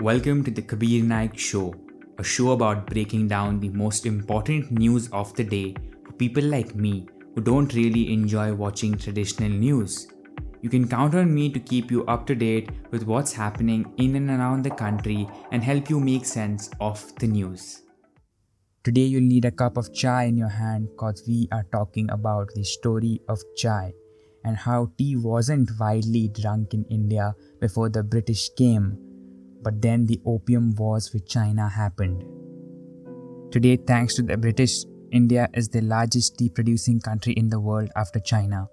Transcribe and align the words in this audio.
Welcome 0.00 0.44
to 0.44 0.50
the 0.50 0.62
Kabir 0.62 1.04
Naik 1.04 1.36
Show, 1.36 1.74
a 2.16 2.24
show 2.24 2.52
about 2.52 2.86
breaking 2.86 3.28
down 3.28 3.60
the 3.60 3.68
most 3.68 4.06
important 4.06 4.70
news 4.70 5.10
of 5.12 5.36
the 5.36 5.44
day 5.44 5.74
for 6.06 6.12
people 6.12 6.42
like 6.42 6.74
me 6.74 7.06
who 7.34 7.42
don't 7.42 7.74
really 7.74 8.10
enjoy 8.10 8.54
watching 8.54 8.96
traditional 8.96 9.50
news. 9.50 10.08
You 10.62 10.70
can 10.70 10.88
count 10.88 11.14
on 11.14 11.34
me 11.34 11.50
to 11.50 11.60
keep 11.60 11.90
you 11.90 12.06
up 12.06 12.26
to 12.28 12.34
date 12.34 12.70
with 12.90 13.02
what's 13.02 13.34
happening 13.34 13.92
in 13.98 14.16
and 14.16 14.30
around 14.30 14.62
the 14.62 14.70
country 14.70 15.28
and 15.52 15.62
help 15.62 15.90
you 15.90 16.00
make 16.00 16.24
sense 16.24 16.70
of 16.80 17.04
the 17.16 17.26
news. 17.26 17.82
Today, 18.82 19.04
you'll 19.04 19.28
need 19.28 19.44
a 19.44 19.50
cup 19.50 19.76
of 19.76 19.92
chai 19.92 20.24
in 20.24 20.38
your 20.38 20.48
hand 20.48 20.88
because 20.92 21.24
we 21.28 21.46
are 21.52 21.66
talking 21.72 22.10
about 22.10 22.48
the 22.54 22.64
story 22.64 23.20
of 23.28 23.38
chai 23.54 23.92
and 24.44 24.56
how 24.56 24.90
tea 24.96 25.16
wasn't 25.16 25.68
widely 25.78 26.28
drunk 26.28 26.72
in 26.72 26.86
India 26.86 27.34
before 27.60 27.90
the 27.90 28.02
British 28.02 28.48
came 28.56 29.09
but 29.62 29.80
then 29.82 30.06
the 30.06 30.20
Opium 30.26 30.74
Wars 30.76 31.12
with 31.12 31.28
China 31.28 31.68
happened. 31.68 32.24
Today, 33.52 33.76
thanks 33.76 34.14
to 34.14 34.22
the 34.22 34.36
British, 34.36 34.84
India 35.12 35.48
is 35.54 35.68
the 35.68 35.80
largest 35.80 36.38
tea 36.38 36.48
producing 36.48 37.00
country 37.00 37.32
in 37.32 37.48
the 37.48 37.60
world 37.60 37.90
after 37.96 38.20
China. 38.20 38.68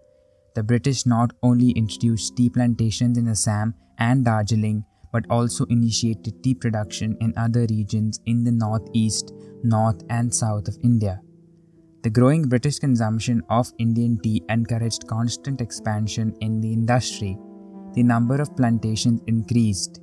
The 0.56 0.64
British 0.64 1.06
not 1.06 1.32
only 1.44 1.72
introduced 1.72 2.36
tea 2.36 2.50
plantations 2.50 3.18
in 3.18 3.28
Assam 3.28 3.74
and 3.98 4.24
Darjeeling, 4.24 4.86
but 5.12 5.26
also 5.30 5.66
initiated 5.66 6.44
tea 6.44 6.54
production 6.54 7.18
in 7.22 7.34
other 7.38 7.66
regions 7.70 8.20
in 8.26 8.44
the 8.44 8.52
northeast, 8.52 9.34
north, 9.64 10.04
and 10.10 10.34
south 10.34 10.68
of 10.68 10.78
India. 10.84 11.22
The 12.04 12.10
growing 12.12 12.44
British 12.44 12.80
consumption 12.80 13.42
of 13.50 13.72
Indian 13.80 14.20
tea 14.22 14.44
encouraged 14.50 15.08
constant 15.08 15.62
expansion 15.62 16.36
in 16.42 16.62
the 16.62 16.72
industry. 16.72 17.38
The 17.94 18.04
number 18.04 18.40
of 18.40 18.56
plantations 18.56 19.22
increased, 19.28 20.02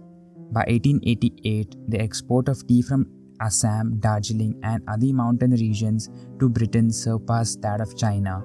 by 0.52 0.64
1888, 0.68 1.76
the 1.88 2.00
export 2.00 2.48
of 2.48 2.66
tea 2.66 2.82
from 2.82 3.06
Assam, 3.40 3.98
Darjeeling, 4.00 4.58
and 4.62 4.82
other 4.88 5.12
mountain 5.12 5.52
regions 5.52 6.08
to 6.38 6.48
Britain 6.48 6.90
surpassed 6.90 7.60
that 7.62 7.80
of 7.80 7.96
China. 7.96 8.44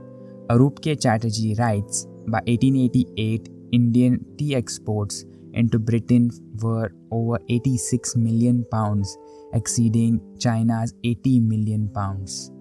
Arup 0.49 0.81
K. 0.81 0.95
Chatterjee 0.95 1.55
writes 1.59 2.05
By 2.27 2.39
1888, 2.47 3.49
Indian 3.71 4.25
tea 4.37 4.55
exports 4.55 5.25
into 5.53 5.79
Britain 5.79 6.31
were 6.61 6.91
over 7.11 7.39
86 7.49 8.15
million 8.15 8.65
pounds, 8.71 9.17
exceeding 9.53 10.21
China's 10.39 10.93
80 11.03 11.39
million 11.41 11.89
pounds. 11.89 12.51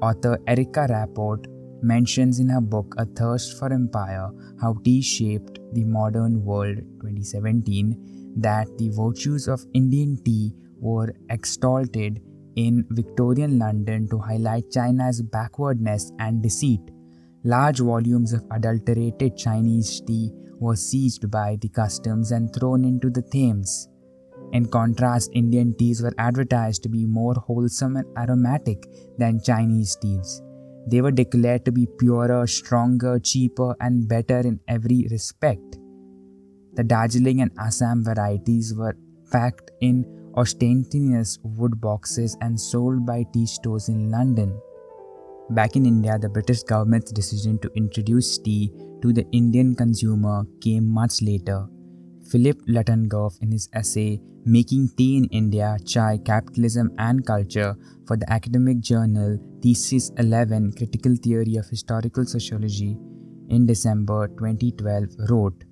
Author 0.00 0.38
Erika 0.46 0.86
Rappaport 0.88 1.46
mentions 1.82 2.38
in 2.38 2.48
her 2.48 2.60
book 2.60 2.94
A 2.98 3.04
Thirst 3.04 3.58
for 3.58 3.72
Empire 3.72 4.30
how 4.60 4.74
tea 4.84 5.02
shaped 5.02 5.58
the 5.72 5.84
modern 5.84 6.44
world 6.44 6.78
2017 7.00 8.21
that 8.36 8.66
the 8.78 8.90
virtues 8.90 9.48
of 9.48 9.64
Indian 9.74 10.16
tea 10.24 10.54
were 10.78 11.14
extolled 11.30 11.96
in 11.96 12.84
Victorian 12.90 13.58
London 13.58 14.08
to 14.08 14.18
highlight 14.18 14.70
China's 14.70 15.22
backwardness 15.22 16.12
and 16.18 16.42
deceit. 16.42 16.80
Large 17.44 17.80
volumes 17.80 18.32
of 18.32 18.44
adulterated 18.50 19.36
Chinese 19.36 20.00
tea 20.00 20.32
were 20.58 20.76
seized 20.76 21.30
by 21.30 21.56
the 21.60 21.68
customs 21.68 22.30
and 22.30 22.54
thrown 22.54 22.84
into 22.84 23.10
the 23.10 23.22
Thames. 23.22 23.88
In 24.52 24.66
contrast, 24.66 25.30
Indian 25.34 25.74
teas 25.74 26.02
were 26.02 26.14
advertised 26.18 26.82
to 26.82 26.88
be 26.88 27.06
more 27.06 27.34
wholesome 27.34 27.96
and 27.96 28.06
aromatic 28.18 28.86
than 29.18 29.42
Chinese 29.42 29.96
teas. 29.96 30.42
They 30.86 31.00
were 31.00 31.10
declared 31.10 31.64
to 31.64 31.72
be 31.72 31.86
purer, 31.98 32.46
stronger, 32.46 33.18
cheaper, 33.18 33.74
and 33.80 34.06
better 34.06 34.40
in 34.40 34.60
every 34.68 35.06
respect. 35.10 35.78
The 36.74 36.84
Darjeeling 36.84 37.42
and 37.42 37.50
Assam 37.58 38.02
varieties 38.02 38.74
were 38.74 38.96
packed 39.30 39.70
in 39.80 40.06
ostentatious 40.34 41.38
wood 41.42 41.80
boxes 41.80 42.36
and 42.40 42.58
sold 42.58 43.04
by 43.04 43.24
tea 43.32 43.46
stores 43.46 43.88
in 43.88 44.10
London. 44.10 44.58
Back 45.50 45.76
in 45.76 45.84
India, 45.84 46.18
the 46.18 46.30
British 46.30 46.62
government's 46.62 47.12
decision 47.12 47.58
to 47.58 47.70
introduce 47.74 48.38
tea 48.38 48.72
to 49.02 49.12
the 49.12 49.26
Indian 49.32 49.74
consumer 49.74 50.44
came 50.62 50.88
much 50.88 51.20
later. 51.20 51.66
Philip 52.30 52.62
Lutgendorf, 52.66 53.38
in 53.42 53.52
his 53.52 53.68
essay 53.74 54.20
Making 54.44 54.88
Tea 54.96 55.18
in 55.18 55.26
India 55.26 55.76
Chai, 55.84 56.18
Capitalism 56.24 56.90
and 56.98 57.24
Culture 57.24 57.76
for 58.06 58.16
the 58.16 58.32
academic 58.32 58.80
journal 58.80 59.38
Thesis 59.62 60.10
11 60.16 60.72
Critical 60.72 61.14
Theory 61.16 61.56
of 61.56 61.68
Historical 61.68 62.24
Sociology 62.24 62.96
in 63.50 63.66
December 63.66 64.28
2012, 64.28 65.30
wrote 65.30 65.64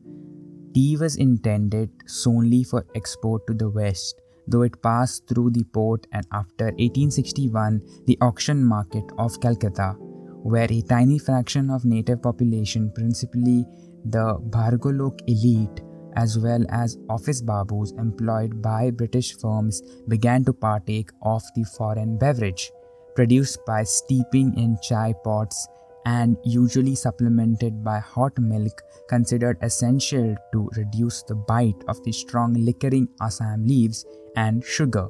Tea 0.74 0.96
was 0.96 1.16
intended 1.16 1.90
solely 2.06 2.62
for 2.62 2.86
export 2.94 3.46
to 3.46 3.54
the 3.54 3.68
West, 3.68 4.20
though 4.46 4.62
it 4.62 4.80
passed 4.82 5.26
through 5.26 5.50
the 5.50 5.64
port 5.64 6.06
and 6.12 6.24
after 6.32 6.66
1861 6.66 7.80
the 8.06 8.16
auction 8.20 8.64
market 8.64 9.04
of 9.18 9.40
Calcutta, 9.40 9.96
where 10.42 10.70
a 10.70 10.82
tiny 10.82 11.18
fraction 11.18 11.70
of 11.70 11.84
native 11.84 12.22
population, 12.22 12.92
principally 12.94 13.66
the 14.04 14.38
bhadralok 14.50 15.18
elite, 15.26 15.82
as 16.16 16.38
well 16.38 16.64
as 16.68 16.98
office 17.08 17.42
babus 17.42 17.92
employed 17.98 18.62
by 18.62 18.90
British 18.90 19.36
firms, 19.38 19.82
began 20.06 20.44
to 20.44 20.52
partake 20.52 21.10
of 21.22 21.42
the 21.56 21.64
foreign 21.64 22.16
beverage, 22.16 22.70
produced 23.16 23.58
by 23.66 23.82
steeping 23.82 24.56
in 24.56 24.78
chai 24.82 25.12
pots 25.24 25.66
and 26.06 26.36
usually 26.44 26.94
supplemented 26.94 27.84
by 27.84 27.98
hot 27.98 28.38
milk 28.38 28.82
considered 29.08 29.58
essential 29.62 30.34
to 30.52 30.70
reduce 30.76 31.22
the 31.22 31.34
bite 31.34 31.82
of 31.88 32.02
the 32.04 32.12
strong 32.12 32.54
liquoring 32.54 33.08
Assam 33.20 33.66
leaves 33.66 34.04
and 34.36 34.64
sugar. 34.64 35.08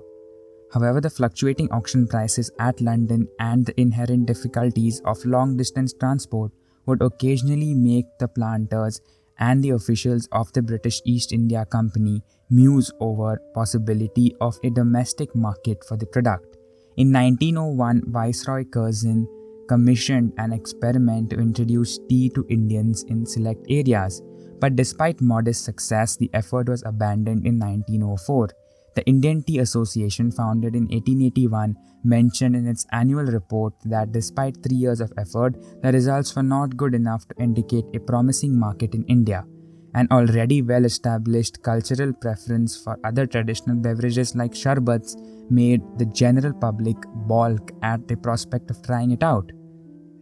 However, 0.72 1.00
the 1.00 1.10
fluctuating 1.10 1.70
auction 1.72 2.06
prices 2.06 2.50
at 2.60 2.80
London 2.80 3.26
and 3.38 3.66
the 3.66 3.80
inherent 3.80 4.26
difficulties 4.26 5.00
of 5.04 5.24
long 5.24 5.56
distance 5.56 5.92
transport 5.92 6.52
would 6.86 7.02
occasionally 7.02 7.74
make 7.74 8.06
the 8.18 8.28
planters 8.28 9.00
and 9.38 9.64
the 9.64 9.70
officials 9.70 10.28
of 10.32 10.52
the 10.52 10.62
British 10.62 11.00
East 11.04 11.32
India 11.32 11.64
Company 11.64 12.22
muse 12.50 12.92
over 13.00 13.40
possibility 13.54 14.34
of 14.40 14.58
a 14.62 14.70
domestic 14.70 15.34
market 15.34 15.82
for 15.84 15.96
the 15.96 16.06
product. 16.06 16.56
In 16.96 17.12
1901, 17.12 18.02
Viceroy 18.08 18.64
Curzon 18.64 19.26
commissioned 19.70 20.32
an 20.36 20.52
experiment 20.52 21.30
to 21.30 21.36
introduce 21.38 22.00
tea 22.08 22.28
to 22.30 22.44
Indians 22.48 23.04
in 23.04 23.24
select 23.24 23.64
areas, 23.70 24.20
but 24.60 24.74
despite 24.74 25.20
modest 25.20 25.64
success, 25.64 26.16
the 26.16 26.28
effort 26.34 26.68
was 26.68 26.82
abandoned 26.84 27.46
in 27.46 27.56
1904. 27.60 28.48
The 28.96 29.06
Indian 29.06 29.44
Tea 29.44 29.60
Association, 29.60 30.32
founded 30.32 30.74
in 30.74 30.88
1881, 30.88 31.76
mentioned 32.02 32.56
in 32.56 32.66
its 32.66 32.84
annual 32.90 33.22
report 33.22 33.72
that 33.84 34.10
despite 34.10 34.60
three 34.60 34.76
years 34.76 35.00
of 35.00 35.12
effort, 35.16 35.54
the 35.82 35.92
results 35.92 36.34
were 36.34 36.42
not 36.42 36.76
good 36.76 36.96
enough 36.96 37.28
to 37.28 37.40
indicate 37.40 37.84
a 37.94 38.00
promising 38.00 38.58
market 38.58 38.96
in 38.96 39.04
India. 39.04 39.44
An 39.94 40.08
already 40.10 40.62
well 40.62 40.84
established 40.84 41.62
cultural 41.62 42.12
preference 42.12 42.76
for 42.76 42.98
other 43.04 43.26
traditional 43.26 43.76
beverages 43.76 44.34
like 44.34 44.52
sharbats 44.52 45.16
made 45.48 45.80
the 45.98 46.06
general 46.06 46.52
public 46.52 46.96
balk 47.32 47.70
at 47.82 48.06
the 48.08 48.16
prospect 48.16 48.70
of 48.70 48.82
trying 48.82 49.12
it 49.12 49.22
out. 49.22 49.52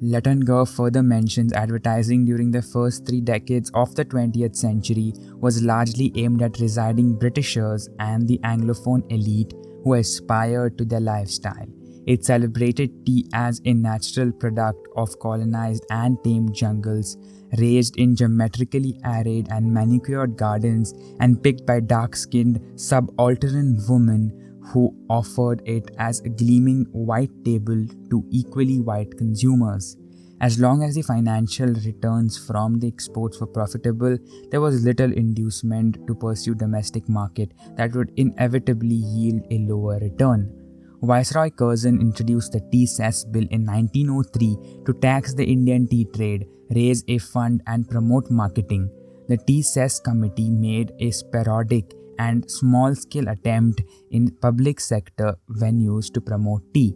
Lutgendorf 0.00 0.76
further 0.76 1.02
mentions 1.02 1.52
advertising 1.52 2.24
during 2.24 2.52
the 2.52 2.62
first 2.62 3.04
three 3.04 3.20
decades 3.20 3.68
of 3.74 3.92
the 3.96 4.04
20th 4.04 4.54
century 4.54 5.12
was 5.40 5.60
largely 5.62 6.12
aimed 6.14 6.40
at 6.40 6.60
residing 6.60 7.18
Britishers 7.18 7.88
and 7.98 8.28
the 8.28 8.38
Anglophone 8.44 9.02
elite 9.10 9.52
who 9.82 9.94
aspired 9.94 10.78
to 10.78 10.84
their 10.84 11.00
lifestyle. 11.00 11.66
It 12.06 12.24
celebrated 12.24 13.04
tea 13.04 13.28
as 13.34 13.60
a 13.64 13.74
natural 13.74 14.30
product 14.30 14.86
of 14.96 15.18
colonized 15.18 15.84
and 15.90 16.16
tamed 16.22 16.54
jungles, 16.54 17.18
raised 17.58 17.96
in 17.96 18.14
geometrically 18.14 19.00
arrayed 19.04 19.48
and 19.50 19.74
manicured 19.74 20.36
gardens, 20.36 20.94
and 21.18 21.42
picked 21.42 21.66
by 21.66 21.80
dark 21.80 22.14
skinned 22.14 22.60
subaltern 22.76 23.80
women 23.88 24.47
who 24.68 24.94
offered 25.08 25.62
it 25.64 25.90
as 25.98 26.20
a 26.20 26.28
gleaming 26.28 26.86
white 26.92 27.30
table 27.44 27.86
to 28.10 28.24
equally 28.30 28.80
white 28.80 29.16
consumers. 29.16 29.96
As 30.40 30.60
long 30.60 30.84
as 30.84 30.94
the 30.94 31.02
financial 31.02 31.66
returns 31.66 32.38
from 32.38 32.78
the 32.78 32.86
exports 32.86 33.40
were 33.40 33.46
profitable, 33.46 34.16
there 34.50 34.60
was 34.60 34.84
little 34.84 35.12
inducement 35.12 36.06
to 36.06 36.14
pursue 36.14 36.54
domestic 36.54 37.08
market 37.08 37.52
that 37.76 37.92
would 37.94 38.12
inevitably 38.16 38.94
yield 38.94 39.42
a 39.50 39.58
lower 39.58 39.98
return. 39.98 40.54
Viceroy 41.02 41.50
Curzon 41.50 42.00
introduced 42.00 42.52
the 42.52 42.60
Tea 42.72 42.86
Cess 42.86 43.24
Bill 43.24 43.46
in 43.50 43.64
1903 43.64 44.84
to 44.84 44.92
tax 44.94 45.34
the 45.34 45.44
Indian 45.44 45.88
tea 45.88 46.04
trade, 46.04 46.46
raise 46.70 47.04
a 47.08 47.18
fund, 47.18 47.62
and 47.66 47.88
promote 47.88 48.30
marketing. 48.30 48.90
The 49.28 49.36
Tea 49.36 49.62
Cess 49.62 50.00
Committee 50.00 50.50
made 50.50 50.92
a 51.00 51.10
sporadic 51.10 51.92
and 52.18 52.50
small 52.50 52.94
scale 52.94 53.28
attempt 53.28 53.82
in 54.10 54.30
public 54.42 54.80
sector 54.80 55.34
venues 55.50 56.12
to 56.12 56.20
promote 56.20 56.62
tea. 56.74 56.94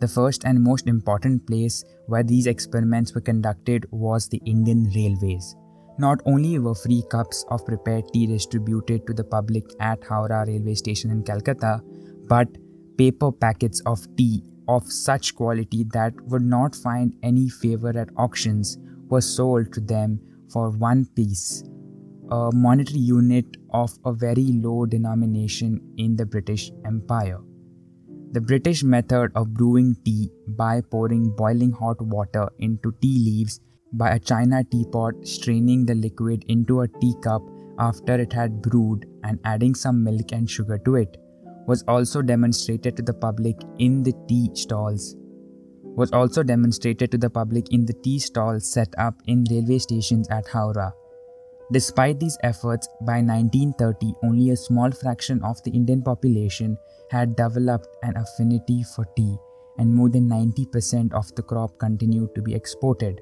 The 0.00 0.08
first 0.08 0.44
and 0.44 0.62
most 0.62 0.86
important 0.86 1.46
place 1.46 1.84
where 2.06 2.22
these 2.22 2.46
experiments 2.46 3.14
were 3.14 3.22
conducted 3.22 3.86
was 3.90 4.28
the 4.28 4.42
Indian 4.44 4.90
Railways. 4.94 5.56
Not 5.98 6.20
only 6.26 6.58
were 6.58 6.74
free 6.74 7.02
cups 7.10 7.44
of 7.48 7.64
prepared 7.64 8.04
tea 8.12 8.26
distributed 8.26 9.06
to 9.06 9.14
the 9.14 9.24
public 9.24 9.64
at 9.80 10.04
Howrah 10.04 10.46
railway 10.46 10.74
station 10.74 11.10
in 11.10 11.22
Calcutta, 11.22 11.80
but 12.28 12.48
paper 12.98 13.32
packets 13.32 13.80
of 13.86 14.06
tea 14.16 14.42
of 14.68 14.84
such 14.90 15.34
quality 15.34 15.84
that 15.92 16.12
would 16.26 16.42
not 16.42 16.74
find 16.74 17.14
any 17.22 17.48
favor 17.48 17.96
at 17.98 18.10
auctions 18.16 18.76
were 19.08 19.20
sold 19.20 19.72
to 19.72 19.80
them 19.80 20.20
for 20.50 20.70
one 20.70 21.06
piece, 21.16 21.64
a 22.30 22.50
monetary 22.52 23.00
unit 23.00 23.44
of 23.70 23.96
a 24.04 24.12
very 24.12 24.52
low 24.64 24.86
denomination 24.86 25.80
in 25.96 26.16
the 26.16 26.26
British 26.26 26.70
Empire. 26.84 27.40
The 28.32 28.40
British 28.40 28.82
method 28.82 29.30
of 29.34 29.54
brewing 29.54 29.96
tea 30.04 30.30
by 30.48 30.80
pouring 30.80 31.34
boiling 31.36 31.72
hot 31.72 32.00
water 32.02 32.48
into 32.58 32.92
tea 33.00 33.18
leaves 33.18 33.60
by 33.92 34.10
a 34.10 34.18
china 34.18 34.64
teapot, 34.64 35.14
straining 35.26 35.86
the 35.86 35.94
liquid 35.94 36.44
into 36.48 36.80
a 36.80 36.88
teacup 36.88 37.42
after 37.78 38.14
it 38.14 38.32
had 38.32 38.62
brewed, 38.62 39.06
and 39.22 39.38
adding 39.44 39.74
some 39.74 40.02
milk 40.02 40.32
and 40.32 40.50
sugar 40.50 40.78
to 40.78 40.96
it, 40.96 41.16
was 41.66 41.84
also 41.86 42.22
demonstrated 42.22 42.96
to 42.96 43.02
the 43.02 43.14
public 43.14 43.56
in 43.78 44.02
the 44.02 44.14
tea 44.28 44.50
stalls. 44.54 45.16
Was 45.96 46.12
also 46.12 46.42
demonstrated 46.42 47.10
to 47.12 47.18
the 47.18 47.30
public 47.30 47.72
in 47.72 47.86
the 47.86 47.92
tea 47.92 48.18
stalls 48.18 48.70
set 48.70 48.88
up 48.98 49.14
in 49.26 49.44
railway 49.50 49.78
stations 49.78 50.28
at 50.28 50.46
Howrah. 50.46 50.92
Despite 51.72 52.20
these 52.20 52.38
efforts, 52.44 52.88
by 53.00 53.20
1930, 53.20 54.14
only 54.22 54.50
a 54.50 54.56
small 54.56 54.90
fraction 54.92 55.42
of 55.42 55.60
the 55.64 55.72
Indian 55.72 56.00
population 56.00 56.78
had 57.10 57.34
developed 57.34 57.88
an 58.04 58.16
affinity 58.16 58.84
for 58.94 59.04
tea, 59.16 59.36
and 59.78 59.92
more 59.92 60.08
than 60.08 60.28
90% 60.28 61.12
of 61.12 61.34
the 61.34 61.42
crop 61.42 61.76
continued 61.78 62.34
to 62.36 62.42
be 62.42 62.54
exported. 62.54 63.20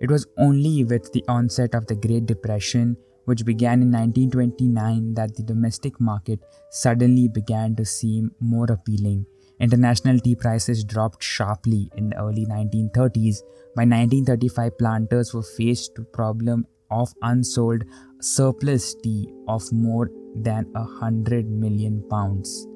It 0.00 0.10
was 0.10 0.26
only 0.38 0.84
with 0.84 1.12
the 1.12 1.24
onset 1.28 1.74
of 1.74 1.86
the 1.86 1.94
Great 1.94 2.24
Depression, 2.24 2.96
which 3.26 3.44
began 3.44 3.82
in 3.82 3.92
1929, 3.92 5.14
that 5.14 5.36
the 5.36 5.42
domestic 5.42 6.00
market 6.00 6.40
suddenly 6.70 7.28
began 7.28 7.76
to 7.76 7.84
seem 7.84 8.32
more 8.40 8.66
appealing. 8.70 9.26
International 9.60 10.18
tea 10.18 10.34
prices 10.34 10.84
dropped 10.84 11.22
sharply 11.22 11.90
in 11.96 12.10
the 12.10 12.16
early 12.16 12.46
1930s. 12.46 13.42
By 13.76 13.84
1935, 13.84 14.78
planters 14.78 15.32
were 15.32 15.42
faced 15.42 15.98
with 15.98 16.12
problem 16.12 16.66
of 16.90 17.14
unsold 17.22 17.84
surplus 18.20 18.94
tea 18.94 19.32
of 19.48 19.72
more 19.72 20.10
than 20.34 20.70
a 20.74 20.84
hundred 20.84 21.48
million 21.48 22.02
pounds. 22.08 22.66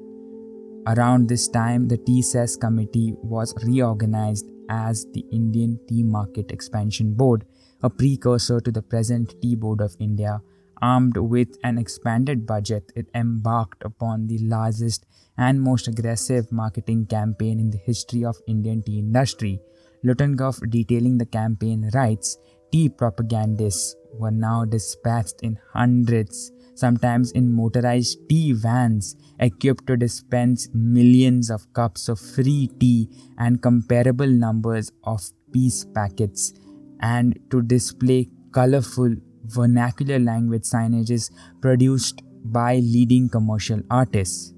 Around 0.87 1.27
this 1.27 1.47
time, 1.47 1.87
the 1.87 1.97
Tea 1.97 2.21
Cess 2.21 2.55
Committee 2.55 3.13
was 3.21 3.53
reorganized 3.63 4.49
as 4.69 5.05
the 5.13 5.25
Indian 5.31 5.79
Tea 5.87 6.03
Market 6.03 6.51
Expansion 6.51 7.13
Board, 7.13 7.45
a 7.83 7.89
precursor 7.89 8.59
to 8.61 8.71
the 8.71 8.81
present 8.81 9.35
Tea 9.41 9.55
Board 9.55 9.81
of 9.81 9.95
India. 9.99 10.41
Armed 10.81 11.17
with 11.17 11.57
an 11.63 11.77
expanded 11.77 12.45
budget, 12.47 12.91
it 12.95 13.07
embarked 13.13 13.83
upon 13.83 14.27
the 14.27 14.37
largest 14.37 15.05
and 15.37 15.61
most 15.61 15.87
aggressive 15.87 16.51
marketing 16.51 17.05
campaign 17.05 17.59
in 17.59 17.69
the 17.69 17.77
history 17.77 18.23
of 18.23 18.37
Indian 18.47 18.81
tea 18.81 18.99
industry. 18.99 19.59
Lutgendorf 20.05 20.69
detailing 20.69 21.17
the 21.17 21.25
campaign 21.25 21.89
writes, 21.93 22.37
tea 22.71 22.89
propagandists 22.89 23.95
were 24.13 24.31
now 24.31 24.65
dispatched 24.65 25.41
in 25.41 25.57
hundreds, 25.73 26.51
sometimes 26.75 27.31
in 27.31 27.53
motorized 27.53 28.17
tea 28.29 28.53
vans 28.53 29.15
equipped 29.39 29.87
to 29.87 29.97
dispense 29.97 30.69
millions 30.73 31.49
of 31.49 31.71
cups 31.73 32.09
of 32.09 32.19
free 32.19 32.69
tea 32.79 33.09
and 33.37 33.61
comparable 33.61 34.27
numbers 34.27 34.91
of 35.03 35.21
peace 35.51 35.85
packets, 35.93 36.53
and 37.01 37.39
to 37.49 37.61
display 37.61 38.29
colorful 38.51 39.15
vernacular 39.45 40.19
language 40.19 40.63
signages 40.63 41.31
produced 41.61 42.21
by 42.43 42.75
leading 42.77 43.29
commercial 43.29 43.81
artists. 43.89 44.53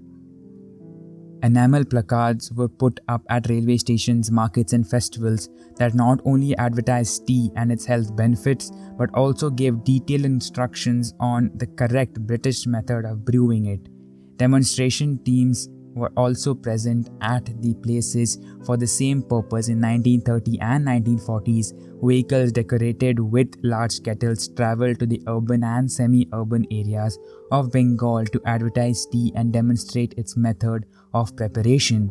Enamel 1.43 1.85
placards 1.85 2.51
were 2.51 2.67
put 2.67 2.99
up 3.07 3.23
at 3.29 3.49
railway 3.49 3.77
stations, 3.77 4.29
markets, 4.29 4.73
and 4.73 4.87
festivals 4.87 5.49
that 5.77 5.95
not 5.95 6.19
only 6.23 6.55
advertised 6.57 7.25
tea 7.25 7.49
and 7.55 7.71
its 7.71 7.85
health 7.85 8.15
benefits, 8.15 8.71
but 8.97 9.13
also 9.15 9.49
gave 9.49 9.83
detailed 9.83 10.25
instructions 10.25 11.13
on 11.19 11.49
the 11.55 11.65
correct 11.65 12.19
British 12.27 12.67
method 12.67 13.05
of 13.05 13.25
brewing 13.25 13.65
it. 13.65 13.89
Demonstration 14.37 15.17
teams 15.23 15.67
were 15.93 16.11
also 16.17 16.53
present 16.53 17.09
at 17.21 17.45
the 17.61 17.73
places 17.75 18.37
for 18.65 18.77
the 18.77 18.87
same 18.87 19.21
purpose 19.21 19.67
in 19.67 19.81
1930 19.81 20.59
and 20.59 20.87
1940s. 20.87 21.73
Vehicles 22.03 22.51
decorated 22.51 23.19
with 23.19 23.53
large 23.63 24.01
kettles 24.03 24.47
traveled 24.49 24.99
to 24.99 25.05
the 25.05 25.21
urban 25.27 25.63
and 25.63 25.91
semi 25.91 26.27
urban 26.33 26.65
areas 26.71 27.19
of 27.51 27.71
Bengal 27.71 28.25
to 28.25 28.41
advertise 28.45 29.05
tea 29.05 29.31
and 29.35 29.53
demonstrate 29.53 30.13
its 30.17 30.35
method 30.35 30.85
of 31.13 31.35
preparation. 31.35 32.09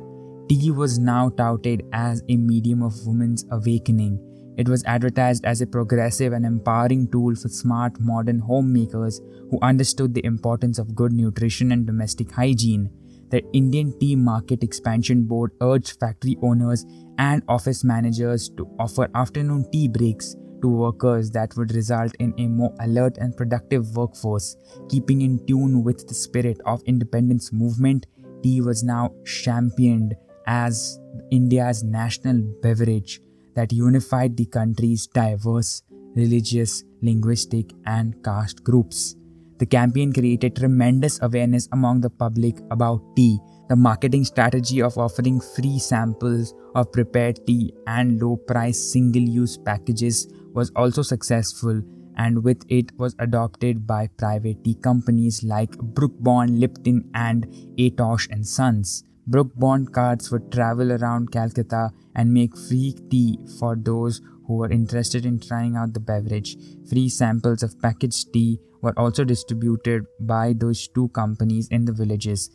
Tea 0.48 0.70
was 0.70 0.98
now 0.98 1.28
touted 1.30 1.84
as 1.92 2.22
a 2.28 2.36
medium 2.36 2.82
of 2.82 2.94
women's 3.06 3.44
awakening. 3.50 4.26
It 4.58 4.68
was 4.68 4.84
advertised 4.84 5.44
as 5.44 5.60
a 5.60 5.66
progressive 5.66 6.32
and 6.32 6.44
empowering 6.44 7.08
tool 7.10 7.34
for 7.34 7.48
smart 7.48 7.98
modern 8.00 8.40
homemakers 8.40 9.20
who 9.50 9.58
understood 9.62 10.12
the 10.12 10.24
importance 10.24 10.78
of 10.78 10.94
good 10.94 11.12
nutrition 11.12 11.72
and 11.72 11.86
domestic 11.86 12.32
hygiene 12.32 12.90
the 13.30 13.42
Indian 13.52 13.98
Tea 13.98 14.16
Market 14.16 14.62
Expansion 14.62 15.24
Board 15.24 15.52
urged 15.60 15.98
factory 15.98 16.36
owners 16.42 16.84
and 17.18 17.42
office 17.48 17.84
managers 17.84 18.48
to 18.56 18.68
offer 18.78 19.08
afternoon 19.14 19.66
tea 19.72 19.88
breaks 19.88 20.36
to 20.62 20.68
workers 20.68 21.30
that 21.30 21.56
would 21.56 21.74
result 21.74 22.14
in 22.18 22.34
a 22.38 22.46
more 22.46 22.74
alert 22.80 23.16
and 23.18 23.36
productive 23.36 23.96
workforce. 23.96 24.56
Keeping 24.88 25.22
in 25.22 25.44
tune 25.46 25.82
with 25.84 26.06
the 26.06 26.14
spirit 26.14 26.58
of 26.66 26.82
independence 26.86 27.52
movement, 27.52 28.06
tea 28.42 28.60
was 28.60 28.82
now 28.82 29.10
championed 29.24 30.14
as 30.46 30.98
India's 31.30 31.82
national 31.82 32.42
beverage 32.62 33.20
that 33.54 33.72
unified 33.72 34.36
the 34.36 34.46
country's 34.46 35.06
diverse 35.06 35.82
religious, 36.14 36.84
linguistic, 37.02 37.72
and 37.86 38.22
caste 38.24 38.64
groups. 38.64 39.16
The 39.60 39.66
campaign 39.66 40.10
created 40.14 40.56
tremendous 40.56 41.20
awareness 41.20 41.68
among 41.72 42.00
the 42.00 42.08
public 42.08 42.58
about 42.70 43.02
tea. 43.14 43.38
The 43.68 43.76
marketing 43.76 44.24
strategy 44.24 44.80
of 44.80 44.96
offering 44.96 45.38
free 45.38 45.78
samples 45.78 46.54
of 46.74 46.90
prepared 46.90 47.46
tea 47.46 47.74
and 47.86 48.18
low 48.18 48.36
price 48.36 48.80
single 48.80 49.22
use 49.22 49.58
packages 49.58 50.26
was 50.54 50.72
also 50.74 51.02
successful 51.02 51.82
and 52.16 52.42
with 52.42 52.64
it 52.70 52.90
was 52.98 53.14
adopted 53.18 53.86
by 53.86 54.06
private 54.16 54.64
tea 54.64 54.76
companies 54.76 55.44
like 55.44 55.76
Brooke 55.76 56.18
Bond, 56.20 56.58
Lipton 56.58 57.10
and 57.14 57.46
A. 57.76 57.90
Tosh 57.90 58.28
and 58.30 58.46
Sons. 58.46 59.04
Brooke 59.26 59.54
Bond 59.56 59.90
would 60.32 60.50
travel 60.50 60.92
around 60.92 61.32
Calcutta 61.32 61.90
and 62.16 62.32
make 62.32 62.56
free 62.56 62.96
tea 63.10 63.38
for 63.58 63.76
those 63.76 64.22
who 64.46 64.56
were 64.56 64.70
interested 64.70 65.26
in 65.26 65.38
trying 65.38 65.76
out 65.76 65.92
the 65.92 66.00
beverage. 66.00 66.56
Free 66.88 67.10
samples 67.10 67.62
of 67.62 67.78
packaged 67.80 68.32
tea 68.32 68.58
were 68.82 68.98
also 68.98 69.24
distributed 69.24 70.06
by 70.20 70.54
those 70.56 70.88
two 70.88 71.08
companies 71.08 71.68
in 71.70 71.84
the 71.84 71.92
villages. 71.92 72.50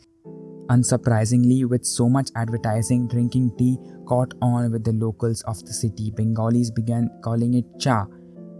Unsurprisingly, 0.68 1.64
with 1.64 1.84
so 1.84 2.08
much 2.08 2.30
advertising, 2.34 3.06
drinking 3.06 3.52
tea 3.56 3.78
caught 4.08 4.34
on 4.42 4.72
with 4.72 4.82
the 4.82 4.92
locals 4.92 5.42
of 5.42 5.64
the 5.64 5.72
city. 5.72 6.10
Bengalis 6.16 6.70
began 6.72 7.08
calling 7.22 7.54
it 7.54 7.64
cha. 7.78 8.06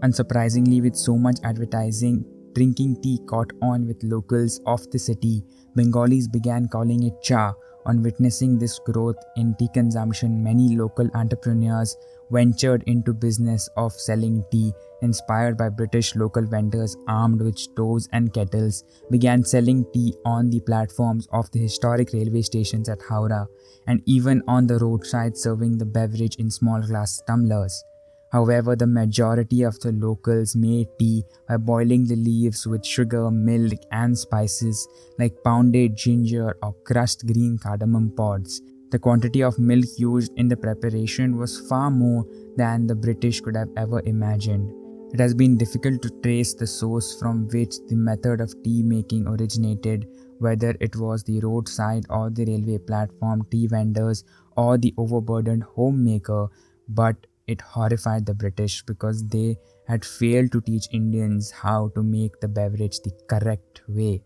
Unsurprisingly, 0.03 0.81
with 0.81 0.95
so 0.95 1.17
much 1.17 1.37
advertising, 1.43 2.23
drinking 2.53 2.95
tea 3.03 3.19
caught 3.27 3.51
on 3.61 3.85
with 3.85 4.01
locals 4.03 4.61
of 4.65 4.89
the 4.91 4.99
city. 4.99 5.43
Bengalis 5.75 6.27
began 6.27 6.67
calling 6.67 7.03
it 7.03 7.13
cha. 7.21 7.53
On 7.87 8.03
witnessing 8.03 8.59
this 8.59 8.79
growth 8.79 9.15
in 9.37 9.55
tea 9.55 9.69
consumption, 9.73 10.43
many 10.43 10.75
local 10.75 11.09
entrepreneurs 11.13 11.95
ventured 12.29 12.83
into 12.85 13.13
business 13.13 13.69
of 13.77 13.93
selling 13.93 14.43
tea 14.51 14.73
inspired 15.01 15.57
by 15.57 15.69
British 15.69 16.13
local 16.13 16.45
vendors 16.45 16.97
armed 17.07 17.41
with 17.41 17.57
stoves 17.57 18.09
and 18.11 18.33
kettles, 18.33 18.83
began 19.09 19.41
selling 19.41 19.85
tea 19.93 20.13
on 20.25 20.49
the 20.49 20.59
platforms 20.59 21.29
of 21.31 21.49
the 21.51 21.59
historic 21.59 22.11
railway 22.11 22.41
stations 22.41 22.89
at 22.89 22.99
Howrah 22.99 23.47
and 23.87 24.01
even 24.05 24.43
on 24.49 24.67
the 24.67 24.79
roadside 24.79 25.37
serving 25.37 25.77
the 25.77 25.85
beverage 25.85 26.35
in 26.35 26.51
small 26.51 26.81
glass 26.81 27.21
tumblers. 27.25 27.85
However, 28.31 28.75
the 28.75 28.87
majority 28.87 29.63
of 29.63 29.79
the 29.79 29.91
locals 29.91 30.55
made 30.55 30.87
tea 30.99 31.23
by 31.47 31.57
boiling 31.57 32.05
the 32.05 32.15
leaves 32.15 32.67
with 32.67 32.85
sugar, 32.85 33.31
milk, 33.31 33.79
and 33.91 34.17
spices 34.17 34.87
like 35.17 35.43
pounded 35.43 35.95
ginger 35.95 36.55
or 36.61 36.73
crushed 36.83 37.25
green 37.25 37.57
cardamom 37.57 38.11
pods. 38.15 38.61
The 38.91 38.99
quantity 38.99 39.43
of 39.43 39.59
milk 39.59 39.85
used 39.97 40.31
in 40.37 40.47
the 40.47 40.57
preparation 40.57 41.37
was 41.37 41.59
far 41.69 41.89
more 41.91 42.25
than 42.55 42.87
the 42.87 42.95
British 42.95 43.41
could 43.41 43.55
have 43.55 43.69
ever 43.77 44.01
imagined. 44.05 44.73
It 45.13 45.19
has 45.21 45.33
been 45.33 45.57
difficult 45.57 46.01
to 46.01 46.09
trace 46.21 46.53
the 46.53 46.67
source 46.67 47.17
from 47.17 47.47
which 47.47 47.75
the 47.87 47.95
method 47.95 48.41
of 48.41 48.53
tea 48.63 48.83
making 48.83 49.25
originated, 49.27 50.07
whether 50.39 50.75
it 50.81 50.97
was 50.97 51.23
the 51.23 51.39
roadside 51.39 52.05
or 52.09 52.29
the 52.29 52.45
railway 52.45 52.77
platform 52.77 53.45
tea 53.49 53.67
vendors 53.67 54.25
or 54.57 54.77
the 54.77 54.93
overburdened 54.97 55.63
homemaker, 55.63 56.49
but 56.89 57.15
it 57.47 57.61
horrified 57.61 58.25
the 58.25 58.33
British 58.33 58.83
because 58.83 59.25
they 59.27 59.57
had 59.87 60.03
failed 60.03 60.51
to 60.51 60.61
teach 60.61 60.87
Indians 60.91 61.51
how 61.51 61.89
to 61.95 62.03
make 62.03 62.39
the 62.41 62.47
beverage 62.47 62.99
the 62.99 63.11
correct 63.29 63.81
way. 63.87 64.21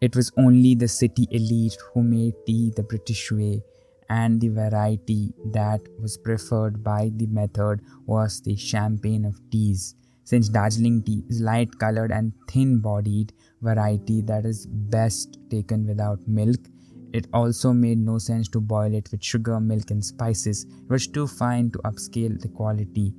It 0.00 0.14
was 0.14 0.32
only 0.36 0.74
the 0.74 0.88
city 0.88 1.26
elite 1.30 1.76
who 1.92 2.02
made 2.02 2.34
tea 2.46 2.72
the 2.74 2.82
British 2.82 3.30
way, 3.32 3.62
and 4.08 4.40
the 4.40 4.48
variety 4.48 5.32
that 5.52 5.80
was 6.00 6.16
preferred 6.16 6.82
by 6.82 7.10
the 7.16 7.26
method 7.26 7.80
was 8.06 8.40
the 8.40 8.56
champagne 8.56 9.24
of 9.24 9.40
teas. 9.50 9.94
Since 10.24 10.50
Darjeeling 10.50 11.02
tea 11.02 11.24
is 11.28 11.40
light 11.40 11.78
colored 11.78 12.12
and 12.12 12.32
thin 12.50 12.80
bodied 12.80 13.32
variety 13.62 14.20
that 14.22 14.44
is 14.44 14.66
best 14.66 15.38
taken 15.50 15.86
without 15.86 16.20
milk, 16.28 16.60
it 17.12 17.26
also 17.32 17.72
made 17.72 17.98
no 17.98 18.18
sense 18.18 18.48
to 18.48 18.60
boil 18.60 18.94
it 18.94 19.10
with 19.10 19.22
sugar, 19.22 19.60
milk, 19.60 19.90
and 19.90 20.04
spices. 20.04 20.64
It 20.64 20.90
was 20.90 21.06
too 21.06 21.26
fine 21.26 21.70
to 21.72 21.78
upscale 21.78 22.40
the 22.40 22.48
quality. 22.48 23.14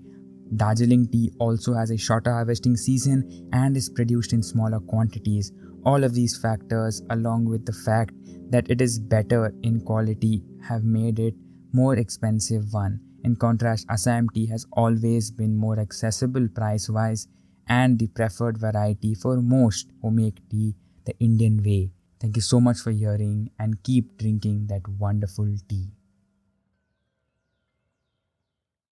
Darjeeling 0.55 1.07
tea 1.07 1.31
also 1.39 1.73
has 1.73 1.91
a 1.91 1.97
shorter 1.97 2.31
harvesting 2.31 2.75
season 2.75 3.49
and 3.53 3.77
is 3.77 3.89
produced 3.89 4.33
in 4.33 4.41
smaller 4.41 4.79
quantities. 4.79 5.51
All 5.85 6.03
of 6.03 6.13
these 6.13 6.37
factors, 6.37 7.01
along 7.09 7.45
with 7.45 7.65
the 7.65 7.73
fact 7.73 8.13
that 8.49 8.69
it 8.69 8.81
is 8.81 8.99
better 8.99 9.53
in 9.63 9.81
quality, 9.81 10.43
have 10.67 10.83
made 10.83 11.19
it 11.19 11.35
more 11.71 11.95
expensive 11.97 12.73
one. 12.73 12.99
In 13.23 13.35
contrast, 13.35 13.85
Assam 13.89 14.29
tea 14.29 14.47
has 14.47 14.65
always 14.73 15.29
been 15.29 15.55
more 15.55 15.79
accessible 15.79 16.47
price 16.47 16.89
wise 16.89 17.27
and 17.67 17.99
the 17.99 18.07
preferred 18.07 18.57
variety 18.57 19.13
for 19.13 19.41
most 19.41 19.91
who 20.01 20.09
make 20.09 20.47
tea 20.49 20.75
the 21.05 21.17
Indian 21.19 21.61
way. 21.63 21.91
Thank 22.19 22.35
you 22.35 22.41
so 22.41 22.61
much 22.61 22.79
for 22.79 22.91
hearing 22.91 23.49
and 23.57 23.81
keep 23.83 24.17
drinking 24.17 24.67
that 24.67 24.87
wonderful 24.87 25.55
tea. 25.67 25.91